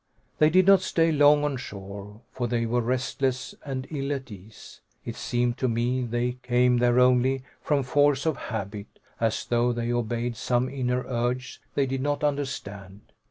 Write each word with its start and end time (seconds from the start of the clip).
They 0.39 0.49
did 0.49 0.65
not 0.65 0.81
stay 0.81 1.11
long 1.11 1.43
on 1.43 1.57
shore, 1.57 2.21
for 2.31 2.47
they 2.47 2.65
were 2.65 2.81
restless 2.81 3.53
and 3.63 3.85
ill 3.91 4.11
at 4.11 4.31
ease. 4.31 4.81
It 5.05 5.15
seemed 5.15 5.59
to 5.59 5.67
me 5.67 6.01
they 6.01 6.39
came 6.41 6.77
there 6.79 6.99
only 6.99 7.43
from 7.61 7.83
force 7.83 8.25
of 8.25 8.35
habit, 8.35 8.87
as 9.19 9.45
though 9.45 9.71
they 9.71 9.93
obeyed 9.93 10.35
some 10.35 10.67
inner 10.69 11.05
urge 11.07 11.61
they 11.75 11.85
did 11.85 12.01
not 12.01 12.23
understand. 12.23 13.11